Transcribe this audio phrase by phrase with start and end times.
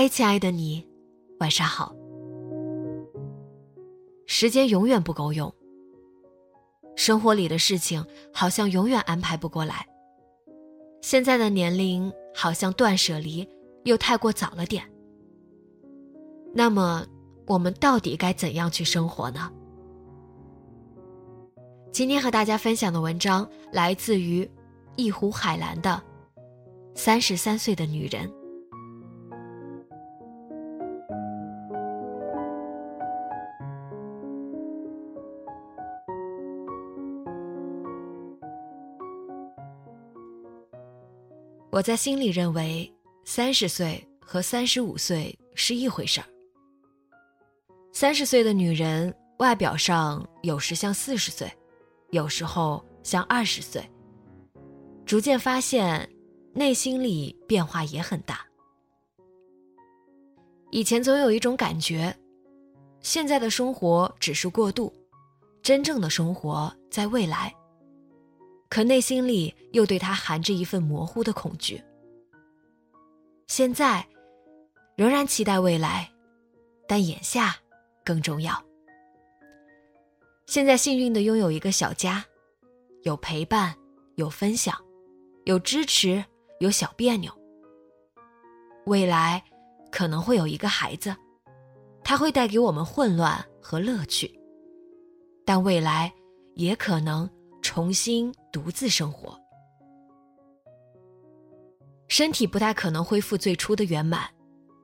[0.00, 0.88] 嗨，亲爱的你，
[1.40, 1.94] 晚上好。
[4.26, 5.54] 时间永远不够用，
[6.96, 9.86] 生活里的事情好像永远安排不过来。
[11.02, 13.46] 现在的年龄好像断舍离
[13.84, 14.90] 又太过早了点。
[16.54, 17.04] 那么，
[17.46, 19.52] 我们到底该怎样去生活呢？
[21.92, 24.50] 今天和大家分享的文章来自于
[24.96, 26.02] 一湖海蓝的
[26.98, 28.26] 《三十三岁的女人》。
[41.80, 42.92] 我在心里认为，
[43.24, 46.26] 三十岁和三十五岁是一回事儿。
[47.90, 51.50] 三十岁的女人，外表上有时像四十岁，
[52.10, 53.82] 有时候像二十岁。
[55.06, 56.06] 逐渐发现，
[56.52, 58.44] 内心里变化也很大。
[60.70, 62.14] 以前总有一种感觉，
[63.00, 64.92] 现在的生活只是过渡，
[65.62, 67.50] 真正的生活在未来。
[68.70, 71.82] 可内心里又对他含着一份模糊的恐惧。
[73.48, 74.06] 现在，
[74.96, 76.08] 仍然期待未来，
[76.86, 77.56] 但眼下
[78.04, 78.64] 更重要。
[80.46, 82.24] 现在幸运的拥有一个小家，
[83.02, 83.74] 有陪伴，
[84.14, 84.74] 有分享，
[85.46, 86.24] 有支持，
[86.60, 87.32] 有小别扭。
[88.86, 89.42] 未来
[89.90, 91.14] 可能会有一个孩子，
[92.04, 94.32] 他会带给我们混乱和乐趣，
[95.44, 96.10] 但未来
[96.54, 97.28] 也可能。
[97.62, 99.38] 重新独自生活，
[102.08, 104.28] 身体不太可能恢复最初的圆满，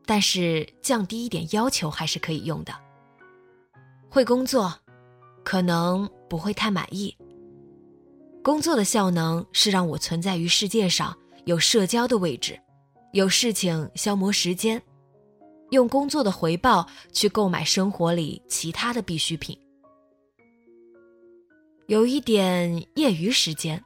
[0.04, 2.72] 但是降低一点要求还是可以用的。
[4.08, 4.72] 会工作，
[5.44, 7.16] 可能不会太满意。
[8.42, 11.16] 工作的效能是让我存在于世界上，
[11.46, 12.58] 有社交的位置，
[13.12, 14.80] 有事情消磨时间，
[15.70, 19.58] 用工作的回报去购买生活里其他的必需品。
[21.86, 23.82] 有一点业余时间，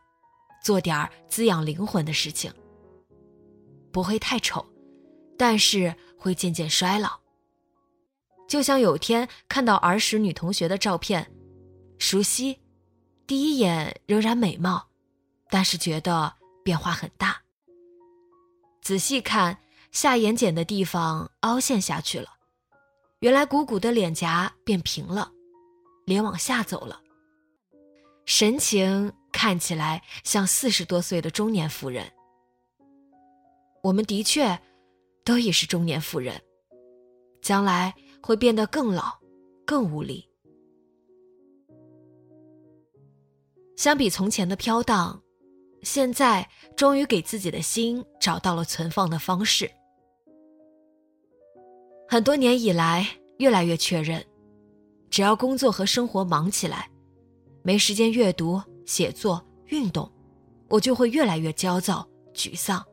[0.63, 2.53] 做点儿滋养灵魂的事情。
[3.93, 4.65] 不会太丑，
[5.37, 7.21] 但是会渐渐衰老。
[8.49, 11.31] 就像有天看到儿时女同学的照片，
[11.99, 12.59] 熟悉，
[13.27, 14.89] 第一眼仍然美貌，
[15.51, 16.33] 但是觉得
[16.65, 17.43] 变化很大。
[18.81, 19.59] 仔细看，
[19.93, 22.29] 下眼睑的地方凹陷下去了，
[23.19, 25.31] 原来鼓鼓的脸颊变平了，
[26.07, 27.00] 脸往下走了。
[28.31, 32.09] 神情看起来像四十多岁的中年妇人。
[33.83, 34.57] 我们的确
[35.25, 36.41] 都已是中年妇人，
[37.43, 37.93] 将来
[38.23, 39.19] 会变得更老、
[39.67, 40.25] 更无力。
[43.77, 45.21] 相比从前的飘荡，
[45.83, 49.69] 现在终于给自己的心找到了存放的方式。
[52.09, 53.05] 很多年以来，
[53.39, 54.25] 越来越确认，
[55.11, 56.89] 只要工作和生活忙起来。
[57.63, 60.11] 没时间阅读、写作、运动，
[60.69, 62.85] 我就会越来越焦躁、沮丧，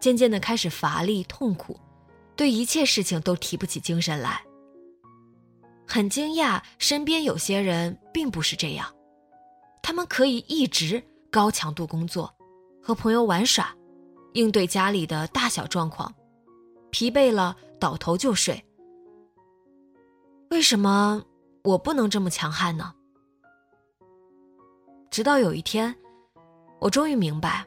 [0.00, 1.78] 渐渐的开始乏力、痛苦，
[2.36, 4.44] 对一切事情都提不起精神来。
[5.86, 8.92] 很惊讶，身边有些人并不是这样，
[9.82, 12.32] 他们可以一直高强度工作，
[12.82, 13.74] 和朋友玩耍，
[14.32, 16.14] 应对家里的大小状况，
[16.90, 18.64] 疲惫了倒头就睡。
[20.50, 21.24] 为什么
[21.64, 22.94] 我不能这么强悍呢？
[25.12, 25.94] 直到有一天，
[26.80, 27.62] 我终于明白，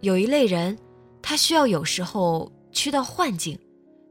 [0.00, 0.76] 有一类人，
[1.22, 3.56] 他需要有时候去到幻境，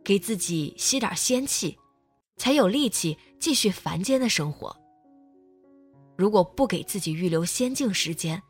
[0.01, 1.77] 给自己吸点仙气，
[2.37, 4.73] 才有力气继续凡间的生活。
[6.17, 8.41] 如果不给自己预留仙境时间，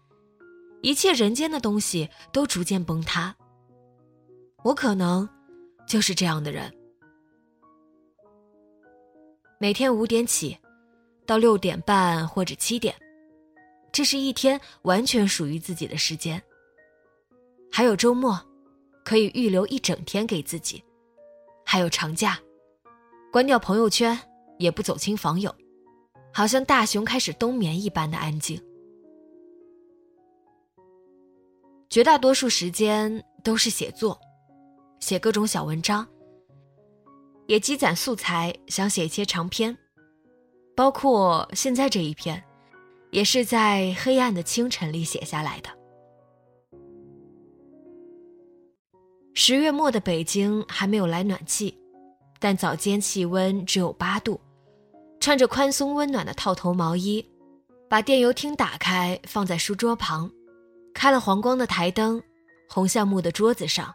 [0.84, 3.36] 一切人间的东西都逐渐崩塌。
[4.64, 5.28] 我可能
[5.88, 6.72] 就是这样的人。
[9.60, 10.56] 每天五点起，
[11.26, 12.96] 到六点半或者七点，
[14.00, 16.42] 这是一天完全属于自己的时间。
[17.70, 18.40] 还有周末，
[19.04, 20.82] 可以预留一整天给自己；
[21.66, 22.40] 还有长假，
[23.30, 24.18] 关掉朋友圈，
[24.58, 25.54] 也不走亲访友，
[26.34, 28.58] 好像大熊开始冬眠一般的安静。
[31.90, 34.18] 绝大多数时间都是写作，
[35.02, 36.08] 写各种小文章，
[37.48, 39.78] 也积攒素材，想写一些长篇，
[40.74, 42.42] 包括现在这一篇，
[43.12, 45.70] 也是在黑暗的清晨里写下来的。
[49.34, 51.78] 十月末的北京还没有来暖气，
[52.40, 54.40] 但早间气温只有八度，
[55.20, 57.26] 穿着宽松温暖的套头毛衣，
[57.88, 60.30] 把电油汀打开，放在书桌旁。
[60.94, 62.22] 开了黄光的台灯，
[62.68, 63.94] 红橡木的桌子上，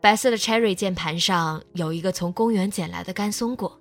[0.00, 3.80] 白色的 cherry 键盘上有一个从公园捡来的干松果。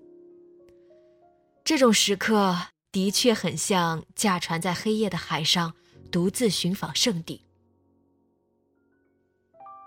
[1.64, 2.56] 这种时刻
[2.92, 5.74] 的确很像驾船在黑夜的海上
[6.12, 7.46] 独自寻访圣地。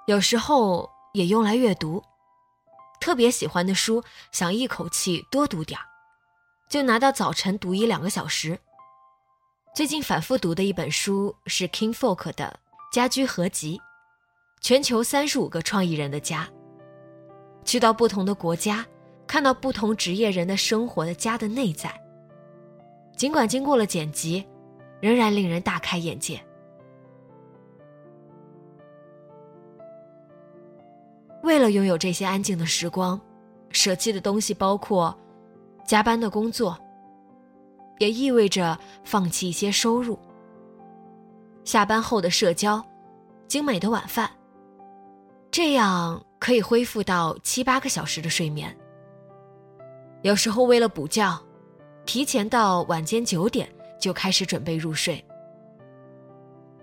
[0.06, 2.02] 有时候也用来阅读，
[3.00, 5.86] 特别喜欢的书想一口气多读点儿
[6.68, 8.58] 就拿到早晨读一两个小时。
[9.74, 12.60] 最近反复读的一本书是 King Folk 的
[12.94, 13.78] 《家居合集》，
[14.60, 16.48] 全球三十五个创意人的家，
[17.64, 18.86] 去到不同的国家，
[19.26, 22.01] 看到不同职业人的生活的家的内在。
[23.22, 24.44] 尽管经过了剪辑，
[25.00, 26.44] 仍然令人大开眼界。
[31.44, 33.20] 为了拥有这些安静的时光，
[33.70, 35.16] 舍弃的东西包括
[35.86, 36.76] 加班的工作。
[38.00, 40.18] 也意味着放弃一些收入。
[41.62, 42.84] 下班后的社交，
[43.46, 44.28] 精美的晚饭，
[45.48, 48.76] 这样可以恢复到七八个小时的睡眠。
[50.22, 51.40] 有时候为了补觉，
[52.04, 53.68] 提前到晚间九点
[54.00, 55.24] 就开始准备入睡。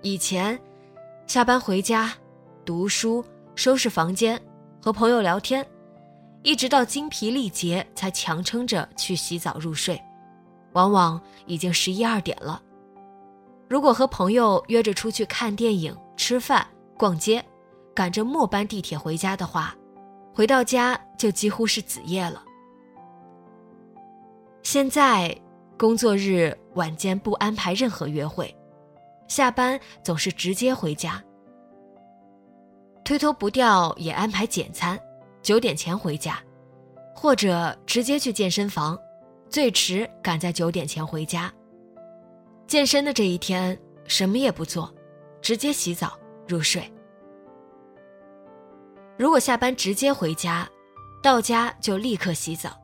[0.01, 0.59] 以前，
[1.27, 2.13] 下班回家，
[2.65, 3.23] 读书、
[3.55, 4.41] 收拾房间、
[4.81, 5.65] 和朋友聊天，
[6.41, 10.01] 一直到精疲力竭才强撑着去洗澡入睡。
[10.73, 12.61] 往往已经十一二点了。
[13.67, 16.65] 如果和朋友约着出去看电影、吃饭、
[16.97, 17.43] 逛街，
[17.93, 19.75] 赶着末班地铁回家的话，
[20.33, 22.41] 回到家就几乎是子夜了。
[24.71, 25.35] 现在
[25.79, 28.55] 工作日晚间不安排任何约会，
[29.27, 31.19] 下班总是直接回家。
[33.03, 34.95] 推脱不掉也安排简餐，
[35.41, 36.39] 九点前回家，
[37.15, 38.95] 或者直接去健身房。
[39.49, 41.51] 最迟赶在九点前回家。
[42.67, 43.75] 健身的这一天
[44.05, 44.93] 什么也不做，
[45.41, 46.15] 直接洗澡
[46.47, 46.83] 入睡。
[49.17, 50.69] 如果下班直接回家，
[51.23, 52.79] 到家就立刻洗澡，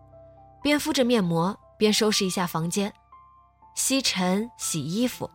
[0.63, 2.93] 边敷着面膜边收拾一下房间，
[3.75, 5.29] 吸尘洗衣服，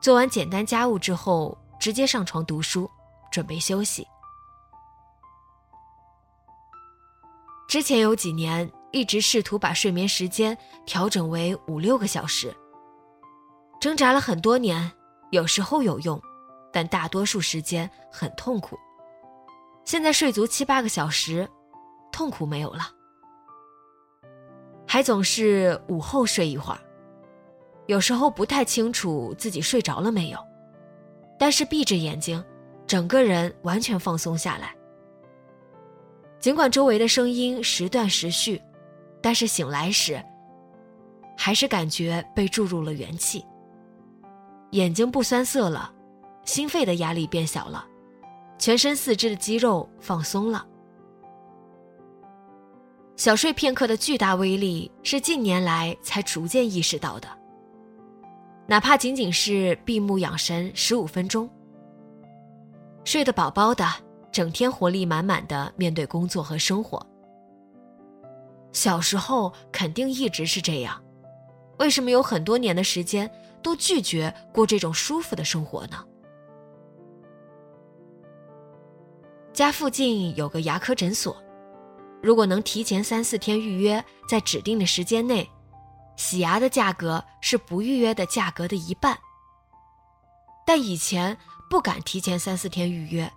[0.00, 2.90] 做完简单家务之后，直接上床读书，
[3.30, 4.06] 准备休息。
[7.68, 8.70] 之前有几年。
[8.92, 12.56] 一直试图把睡眠时间调整为五六个小时，
[13.78, 14.90] 挣扎了很多年，
[15.32, 16.18] 有时候有用，
[16.72, 18.78] 但大多数时间很痛苦。
[19.84, 21.46] 现在睡足七八个小时，
[22.10, 22.88] 痛苦没有了，
[24.86, 26.80] 还总是午后睡一会儿，
[27.86, 30.38] 有时候不太清楚自己睡着了没有，
[31.38, 32.42] 但是闭着眼睛，
[32.86, 34.74] 整个人完全放松下来。
[36.38, 38.60] 尽管周围的声音时断时续。
[39.22, 40.22] 但是醒来时，
[41.36, 43.44] 还是感觉被注入了元气。
[44.70, 45.92] 眼睛不酸涩了，
[46.44, 47.84] 心肺的压力变小了，
[48.56, 50.64] 全身四肢的肌肉放松了。
[53.16, 57.26] 小睡片刻的巨大威力是近年来才逐渐意识到的。
[58.66, 61.48] 哪怕仅仅是闭目养神十五分钟，
[63.04, 63.86] 睡得饱饱的，
[64.30, 67.04] 整天活力满满的面对工作和生活。
[68.70, 71.02] 小时候肯定一直是这样，
[71.78, 73.30] 为什么有很多年的时间
[73.62, 76.04] 都拒绝过这种舒服的生活呢？
[79.54, 81.34] 家附近有个牙科诊所，
[82.22, 85.48] 如果能提前三四天预约，在指定的时间内，
[86.16, 89.16] 洗牙的价格是不预约的价格的一半。
[90.66, 91.36] 但以前
[91.70, 93.32] 不敢提前三四天预约，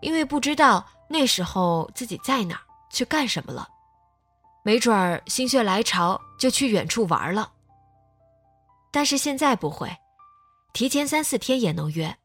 [0.00, 3.68] 因为不知道那时候自己在哪儿去干什么了。
[4.62, 7.50] 没准儿心血来潮就去远处玩了。
[8.92, 9.90] 但是现在不会，
[10.72, 12.16] 提前三四天也能约，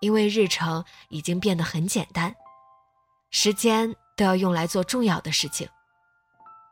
[0.00, 2.34] 因为日程已经变得很简单，
[3.30, 5.68] 时间都要用来做重要的事情，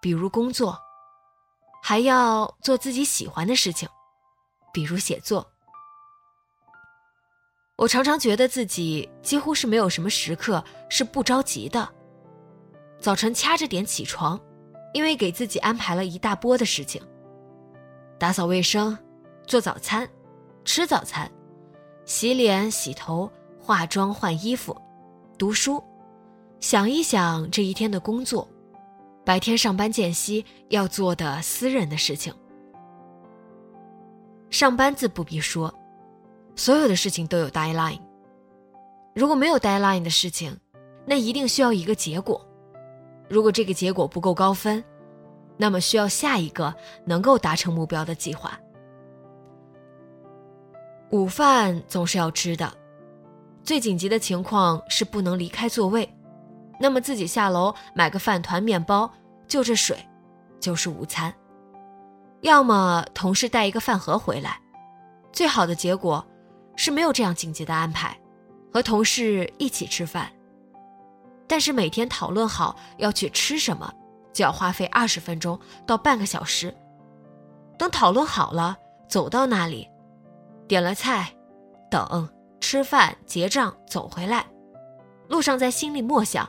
[0.00, 0.78] 比如工作，
[1.82, 3.88] 还要做自己喜欢的事情，
[4.72, 5.46] 比如写作。
[7.76, 11.86] 我常常觉得自己几乎是没有什么时刻是不着急的。
[13.00, 14.40] 早晨掐着点起床，
[14.94, 17.02] 因为给自己安排了一大波的事情：
[18.18, 18.96] 打扫卫生、
[19.46, 20.08] 做早餐、
[20.64, 21.30] 吃早餐、
[22.06, 24.80] 洗脸、洗头、化妆、换衣服、
[25.36, 25.82] 读书、
[26.64, 28.48] 想一想这一天的工作、
[29.22, 32.32] 白天上班间隙要做的私人的事情。
[34.48, 35.72] 上班自不必说。
[36.56, 38.00] 所有的事情都有 deadline。
[39.14, 40.56] 如果没有 deadline 的事情，
[41.04, 42.40] 那一定需要一个结果。
[43.28, 44.82] 如果这个结果不够高分，
[45.58, 48.58] 那么需要下一个能够达成目标的计划。
[51.10, 52.72] 午饭总是要吃的，
[53.62, 56.08] 最紧急的情况是不能离开座位，
[56.78, 59.10] 那么自己下楼买个饭团、面包，
[59.46, 59.96] 就着水，
[60.60, 61.32] 就是午餐。
[62.40, 64.60] 要么同事带一个饭盒回来，
[65.32, 66.24] 最好的结果。
[66.76, 68.18] 是没有这样紧急的安排，
[68.72, 70.28] 和同事一起吃饭。
[71.46, 73.94] 但是每天讨论好要去吃什么，
[74.32, 76.74] 就要花费二十分钟到半个小时。
[77.78, 78.76] 等讨论好了，
[79.08, 79.88] 走到那里，
[80.66, 81.32] 点了菜，
[81.88, 82.28] 等
[82.60, 84.44] 吃饭结账走回来，
[85.28, 86.48] 路上在心里默想：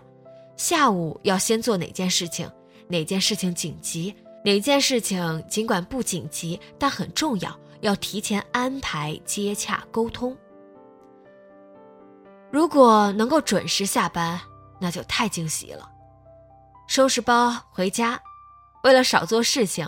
[0.57, 2.49] 下午要先做哪件事情，
[2.87, 7.59] 哪件事情紧急，哪件事情尽管不紧急但很重要。
[7.81, 10.35] 要提前安排、接洽、沟通。
[12.49, 14.41] 如果能够准时下班，
[14.79, 15.87] 那就太惊喜了。
[16.87, 18.19] 收拾包回家，
[18.83, 19.87] 为了少做事情，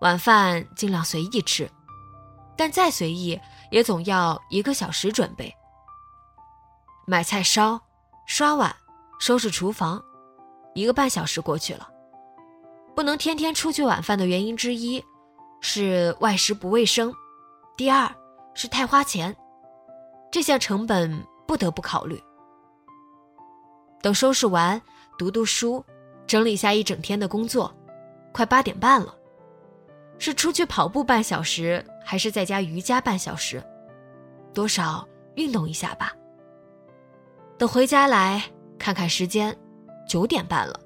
[0.00, 1.70] 晚饭尽量随意吃，
[2.54, 5.54] 但再随意也总要一个小时准备。
[7.06, 7.80] 买菜、烧、
[8.26, 8.74] 刷碗、
[9.18, 10.04] 收拾厨房，
[10.78, 11.88] 一个半小时过去了。
[12.94, 15.04] 不能天天出去晚饭的原因之一，
[15.60, 17.12] 是外食不卫生。
[17.76, 18.10] 第二
[18.54, 19.34] 是太花钱，
[20.30, 21.16] 这项成本
[21.46, 22.20] 不得不考虑。
[24.00, 24.80] 等收拾完，
[25.18, 25.84] 读读书，
[26.26, 27.74] 整理下一整天的工作，
[28.32, 29.14] 快八点半了。
[30.20, 33.62] 是出去跑步半小时，还是在家瑜伽半小时？
[34.52, 35.06] 多少
[35.36, 36.12] 运动一下吧。
[37.56, 38.42] 等回家来
[38.78, 39.56] 看看时间，
[40.08, 40.80] 九点半了，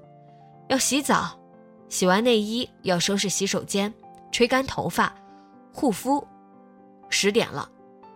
[0.67, 1.39] 要洗澡，
[1.87, 3.91] 洗完内衣要收拾洗手间，
[4.31, 5.11] 吹干头发，
[5.73, 6.23] 护肤。
[7.09, 7.69] 十点了，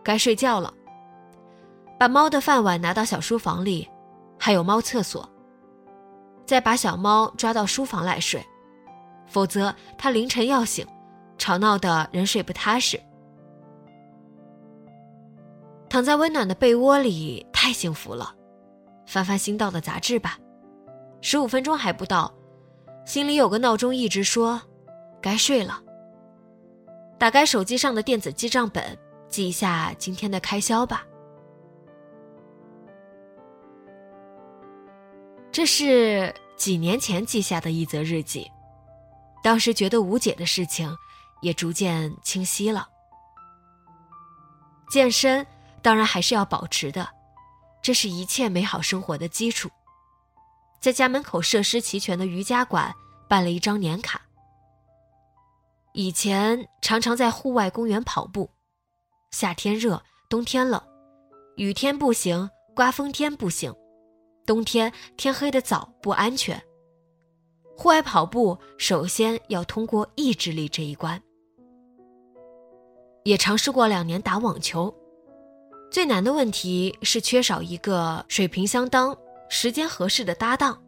[0.03, 0.73] 该睡觉了。
[1.97, 3.87] 把猫的饭碗拿到小书房里，
[4.37, 5.27] 还有猫厕所。
[6.45, 8.45] 再把小猫抓到书房来睡，
[9.27, 10.85] 否则它凌晨要醒，
[11.37, 12.99] 吵闹的人睡不踏实。
[15.89, 18.33] 躺在温暖的被窝里，太幸福了。
[19.05, 20.37] 翻翻新到的杂志吧，
[21.29, 22.33] 十五分钟还不到，
[23.05, 24.61] 心里有个闹钟一直说，
[25.21, 25.83] 该睡了。
[27.19, 31.05] 打开手机上的电子记账本，记一下今天的开销吧。
[35.51, 38.49] 这是几年前记下的一则日记，
[39.43, 40.89] 当时觉得无解的事情，
[41.41, 42.87] 也逐渐清晰了。
[44.89, 45.45] 健身
[45.81, 47.05] 当然还是要保持的，
[47.81, 49.69] 这是一切美好生活的基础。
[50.79, 52.93] 在家门口设施齐全的瑜伽馆
[53.27, 54.21] 办了一张年卡。
[55.93, 58.49] 以前常常在户外公园跑步，
[59.31, 60.81] 夏天热，冬天冷，
[61.55, 63.73] 雨天不行，刮风天不行，
[64.45, 66.61] 冬天天黑的早不安全。
[67.75, 71.21] 户外跑步首先要通过意志力这一关。
[73.23, 74.93] 也尝试过两年打网球，
[75.91, 79.17] 最难的问题是缺少一个水平相当、
[79.49, 80.81] 时间合适的搭档。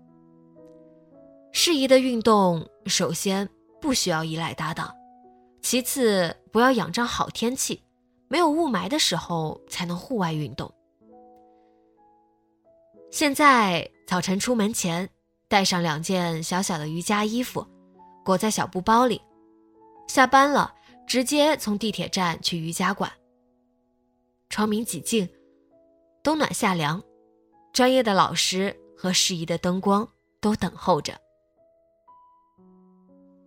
[1.51, 3.49] 适宜的运动首先
[3.81, 4.95] 不需要依赖搭档。
[5.61, 7.83] 其次，不要仰仗好天气，
[8.27, 10.71] 没有雾霾的时候才能户外运动。
[13.11, 15.09] 现在早晨出门前，
[15.47, 17.65] 带上两件小小的瑜伽衣服，
[18.23, 19.21] 裹在小布包里。
[20.07, 20.73] 下班了，
[21.07, 23.11] 直接从地铁站去瑜伽馆。
[24.49, 25.27] 窗明几净，
[26.23, 27.03] 冬暖夏凉，
[27.73, 30.07] 专业的老师和适宜的灯光
[30.41, 31.13] 都等候着。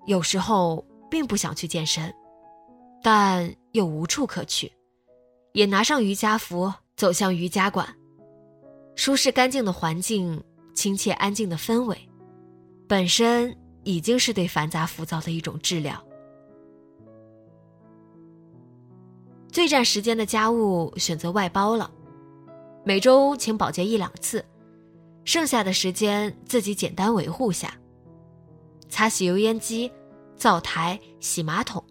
[0.06, 0.84] 有时候。
[1.12, 2.10] 并不想去健身，
[3.02, 4.72] 但又无处可去，
[5.52, 7.86] 也拿上瑜伽服走向瑜伽馆。
[8.96, 12.08] 舒适干净的环境，亲切安静的氛围，
[12.88, 16.02] 本身已经是对繁杂浮躁的一种治疗。
[19.50, 21.90] 最占时间的家务选择外包了，
[22.84, 24.44] 每周请保洁一两次，
[25.24, 27.72] 剩下的时间自己简单维护下。
[28.88, 29.90] 擦洗油烟机、
[30.36, 31.82] 灶台、洗马桶，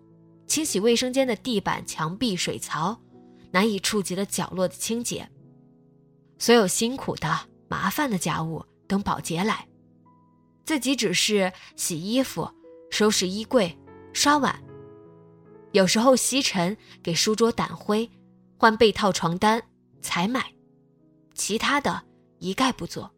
[0.47, 2.99] 清洗卫生间的地板、墙壁、水槽，
[3.51, 5.27] 难以触及的角落的清洁。
[6.37, 9.65] 所有辛苦的、麻烦的家务等保洁来，
[10.65, 12.49] 自己只是洗衣服、
[12.89, 13.75] 收拾衣柜、
[14.11, 14.61] 刷碗，
[15.71, 18.09] 有时候吸尘、给书桌掸灰、
[18.57, 19.63] 换被套、床单、
[20.01, 20.53] 采买。
[21.51, 22.01] 其他的
[22.39, 23.11] 一概不做。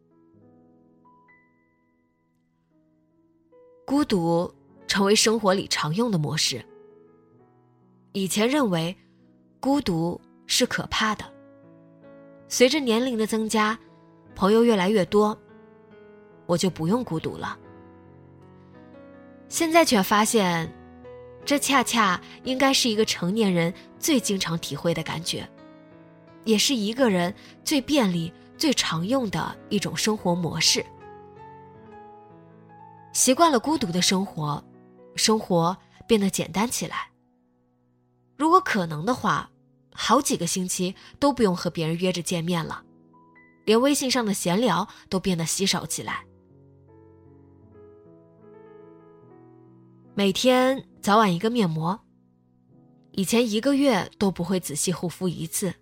[3.86, 4.52] 孤独
[4.88, 6.66] 成为生活里常用的模式。
[8.12, 8.98] 以前认为
[9.60, 11.24] 孤独是可怕的，
[12.48, 13.78] 随着年龄的增加，
[14.34, 15.40] 朋友越来越多，
[16.48, 17.56] 我就不用孤独了。
[19.48, 20.74] 现在却发现，
[21.46, 25.48] 这恰恰应该是一个成年人最经常体会的感觉。
[26.46, 27.34] 也是一个人
[27.64, 30.86] 最便利、最常用的一种生活模式。
[33.14, 34.64] 习惯了孤独的生活，
[35.16, 37.10] 生活变得简单起来。
[38.36, 39.50] 如果可能的话，
[39.94, 42.84] 好几个星期都不用和别人约着见面了，
[43.66, 46.26] 连微信上的闲聊都变得稀少起来。
[50.16, 52.00] 每天早晚一个面膜，
[53.12, 55.74] 以前一个月都不会仔细护肤一次。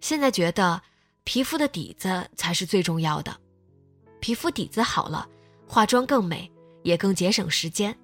[0.00, 0.80] 现在觉得，
[1.24, 3.36] 皮肤的底子才是最重要的。
[4.20, 5.28] 皮肤底子好了，
[5.66, 6.50] 化妆更美，
[6.82, 7.96] 也更节省时间。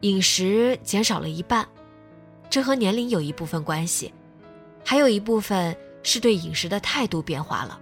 [0.00, 1.66] 饮食减少了一半，
[2.48, 4.12] 这和年龄有一部分关系，
[4.84, 7.80] 还有一部分是对饮食的态度变化了。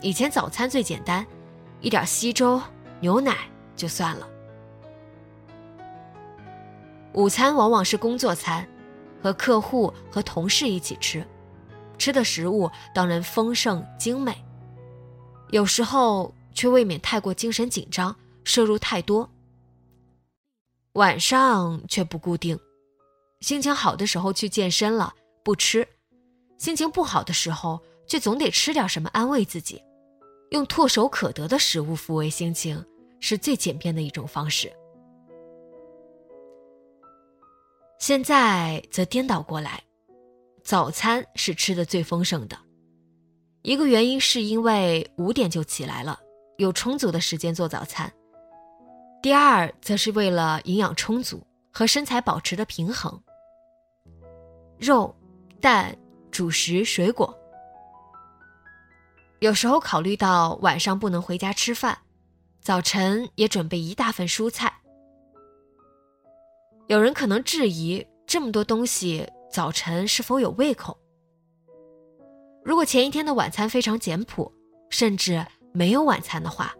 [0.00, 1.26] 以前早餐最简单，
[1.80, 2.60] 一点稀粥、
[3.00, 3.36] 牛奶
[3.76, 4.28] 就算了。
[7.12, 8.68] 午餐往往是工作餐。
[9.22, 11.26] 和客户和同事一起吃，
[11.98, 14.36] 吃的食物当然丰盛精美，
[15.50, 19.30] 有时候却未免太过精神紧张，摄入太多。
[20.94, 22.58] 晚上却不固定，
[23.40, 25.86] 心情好的时候去健身了不吃，
[26.58, 29.80] 心情不好的时候却总得吃点什么安慰自己，
[30.50, 32.84] 用唾手可得的食物抚慰心情，
[33.20, 34.72] 是最简便的一种方式。
[38.00, 39.82] 现在则颠倒过来，
[40.64, 42.58] 早餐是吃的最丰盛的。
[43.60, 46.18] 一个原因是因为五点就起来了，
[46.56, 48.08] 有充足的时间做早餐；
[49.22, 53.22] 第二，则是为了营养充足和身材保持的平衡。
[54.78, 55.14] 肉、
[55.60, 55.94] 蛋、
[56.30, 57.38] 主食、水果。
[59.40, 61.98] 有时候考虑到晚上不能回家吃饭，
[62.62, 64.79] 早晨也准备一大份蔬菜。
[66.90, 70.98] 有人可能质疑这么多东西早晨是否有胃口？
[72.64, 74.52] 如果前一天的晚餐非常简朴，
[74.88, 76.74] 甚至没有晚餐的话，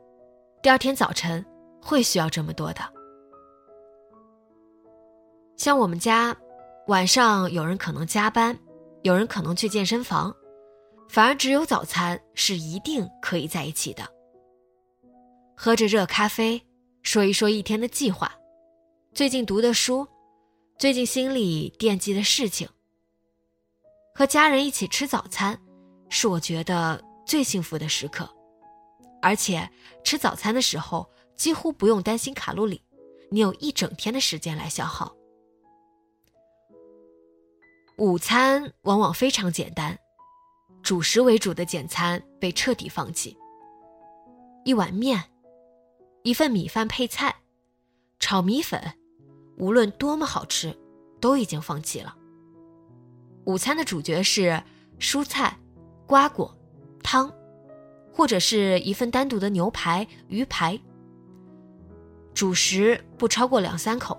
[0.65, 1.47] 第二天早晨
[1.81, 2.81] 会需要这么多的。
[5.57, 6.37] 像我们家，
[6.89, 8.59] 晚上有人可能加班，
[9.03, 10.35] 有人可能去健身房，
[11.09, 14.03] 反而只有早餐是一定可以在一起的。
[15.57, 16.61] 喝着热咖啡，
[17.05, 18.29] 说一说一天的计划。
[19.13, 20.07] 最近读的书，
[20.79, 22.69] 最近心里惦记的事情。
[24.15, 25.61] 和家人一起吃早餐，
[26.09, 28.33] 是我觉得最幸福的时刻。
[29.21, 29.69] 而且
[30.05, 32.83] 吃早餐的时候，几乎不用担心卡路里，
[33.31, 35.15] 你有一整天的时间来消耗。
[37.99, 39.99] 午餐往往非常简单，
[40.83, 43.37] 主食为主的简餐被彻底放弃。
[44.65, 45.31] 一碗面，
[46.23, 47.35] 一份米饭配菜，
[48.21, 48.97] 炒米粉。
[49.57, 50.77] 无论多么好吃，
[51.21, 52.17] 都已经放弃了。
[53.45, 54.63] 午餐的主角是
[54.99, 55.59] 蔬菜、
[56.07, 56.57] 瓜果、
[57.03, 57.33] 汤，
[58.13, 60.79] 或者是一份单独的牛排、鱼排。
[62.33, 64.19] 主食不超过两三口。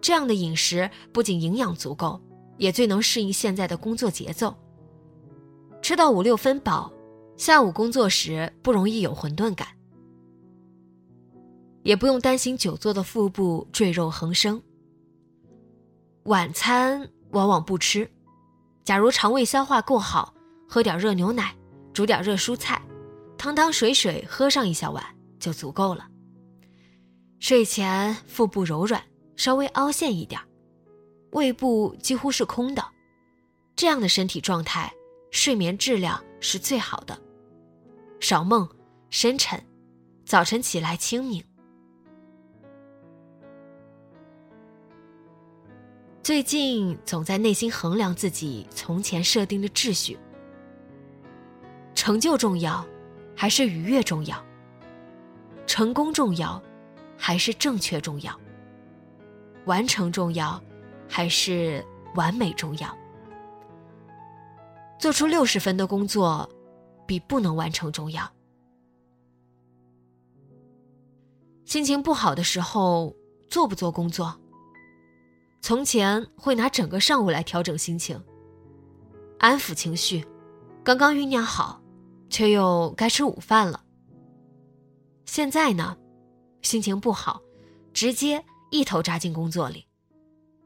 [0.00, 2.20] 这样的饮食不仅营养足够，
[2.58, 4.54] 也最能适应现在的工作节奏。
[5.80, 6.92] 吃到五六分饱，
[7.36, 9.68] 下午工作时不容易有混沌感。
[11.82, 14.62] 也不用担心久坐的腹部赘肉横生。
[16.24, 18.08] 晚餐往往不吃，
[18.84, 20.32] 假如肠胃消化够好，
[20.68, 21.54] 喝点热牛奶，
[21.92, 22.80] 煮点热蔬菜，
[23.36, 25.04] 汤汤水水喝上一小碗
[25.40, 26.08] 就足够了。
[27.40, 29.02] 睡前腹部柔软，
[29.36, 30.40] 稍微凹陷一点，
[31.32, 32.84] 胃部几乎是空的，
[33.74, 34.92] 这样的身体状态，
[35.32, 37.20] 睡眠质量是最好的，
[38.20, 38.68] 少梦，
[39.10, 39.60] 深沉，
[40.24, 41.42] 早晨起来清明。
[46.22, 50.16] 最近总在内心衡量自己从前设定的秩序：
[51.96, 52.86] 成就重要，
[53.36, 54.40] 还是愉悦重要？
[55.66, 56.62] 成功重要，
[57.16, 58.38] 还是正确重要？
[59.64, 60.62] 完成重要，
[61.08, 62.96] 还是完美重要？
[65.00, 66.48] 做出六十分的工作，
[67.04, 68.32] 比不能完成重要。
[71.64, 73.12] 心情不好的时候，
[73.50, 74.38] 做不做工作？
[75.62, 78.20] 从前会拿整个上午来调整心情，
[79.38, 80.26] 安抚情绪，
[80.82, 81.80] 刚刚酝酿好，
[82.28, 83.80] 却又该吃午饭了。
[85.24, 85.96] 现在呢，
[86.62, 87.40] 心情不好，
[87.94, 89.86] 直接一头扎进工作里，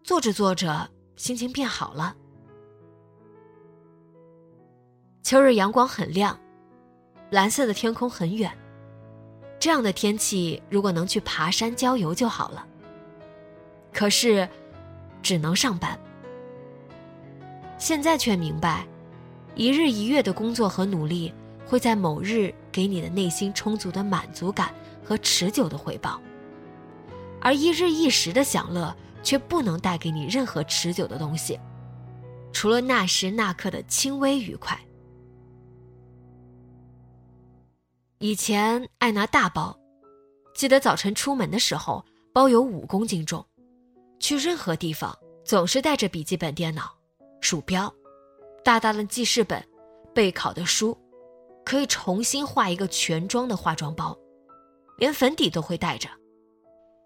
[0.02, 2.16] 做着做着，心情变好了。
[5.22, 6.40] 秋日阳光很亮，
[7.28, 8.50] 蓝色的天空很远。
[9.60, 12.66] 这样的天气，如果能去爬山郊游就好了。
[13.92, 14.48] 可是。
[15.22, 15.98] 只能上班。
[17.78, 18.86] 现在却明白，
[19.54, 21.32] 一日一月的工作和努力，
[21.66, 24.74] 会在某日给你的内心充足的满足感
[25.04, 26.20] 和持久的回报，
[27.40, 31.58] 而一日一时的享乐，却不能带给你任何持久的东西，
[32.52, 34.78] 除了那时那刻的轻微愉快。
[38.18, 39.78] 以前爱拿大包，
[40.54, 42.02] 记得早晨出门的时候，
[42.32, 43.44] 包有五公斤重。
[44.18, 46.96] 去任何地方总是带着笔记本电脑、
[47.40, 47.92] 鼠标、
[48.64, 49.64] 大大的记事本、
[50.14, 50.96] 备考的书，
[51.64, 54.16] 可以重新画一个全妆的化妆包，
[54.98, 56.08] 连粉底都会带着。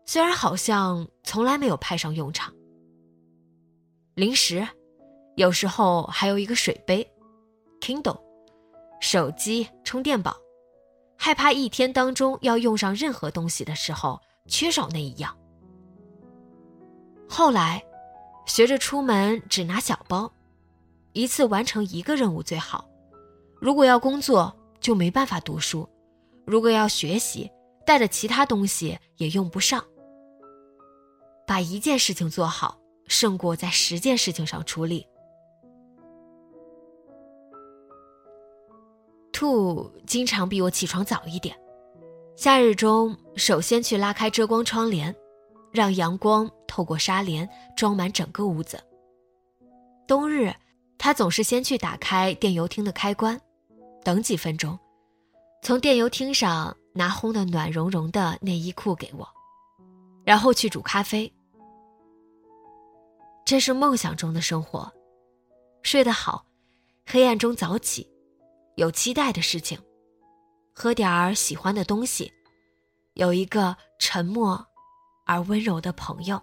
[0.07, 2.53] 虽然好像从来没有派上用场。
[4.15, 4.67] 零食，
[5.37, 7.09] 有时候还有一个水杯、
[7.81, 8.21] Kindle、
[9.01, 10.37] 手机充电宝，
[11.17, 15.37] 害怕一天当中要用上任何东西的时候缺少那一样。
[17.33, 17.81] 后来，
[18.45, 20.31] 学着出门只拿小包，
[21.13, 22.85] 一次完成一个任务最好。
[23.61, 25.89] 如果要工作，就没办法读书；
[26.45, 27.49] 如果要学习，
[27.87, 29.83] 带着其他东西也用不上。
[31.47, 35.07] 把一件事情做好，胜过在十件事情上出力。
[39.33, 41.57] 兔经常比我起床早一点，
[42.35, 45.15] 夏日中首先去拉开遮光窗帘。
[45.73, 48.81] 让阳光透过纱帘装满整个屋子。
[50.07, 50.55] 冬日，
[50.97, 53.41] 他总是先去打开电油汀的开关，
[54.05, 54.79] 等几分钟，
[55.65, 59.29] 从电油汀上拿烘的暖融融的内衣裤给我，
[60.25, 61.33] 然后去煮咖啡。
[63.45, 64.93] 这是梦想中的生活，
[65.83, 66.47] 睡得好，
[67.05, 68.09] 黑暗中早起，
[68.77, 69.77] 有期待的事情，
[70.73, 72.33] 喝点儿喜欢的东西，
[73.15, 74.65] 有一个沉默。
[75.27, 76.43] 而温柔的朋友。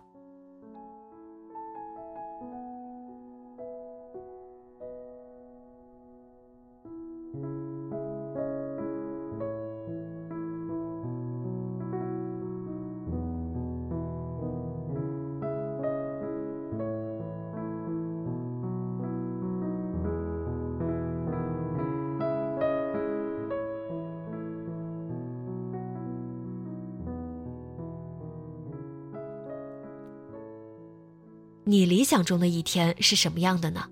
[31.68, 33.90] 你理想中的一天是什么样的呢？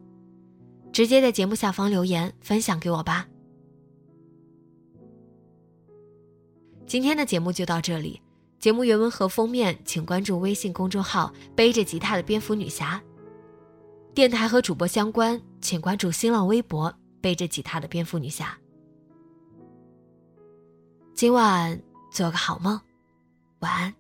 [0.94, 3.28] 直接在节目下方留言分享给我吧。
[6.88, 8.22] 今天的节目就到这里，
[8.60, 13.04] 节目原文和封面请关注微信公众号“背着吉他的蝙蝠女侠”。
[14.16, 18.58] 电台和主播相关，请关注新浪微博“背着吉他的蝙蝠女侠”。
[21.14, 21.78] 今晚
[22.10, 22.80] 做个好梦，
[23.60, 23.94] 晚安。